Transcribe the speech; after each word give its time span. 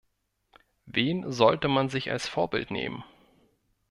Wen 0.87 1.31
sollte 1.31 1.67
man 1.67 1.89
sich 1.89 2.09
als 2.09 2.27
Vorbild 2.27 2.71
nehmen? 2.71 3.03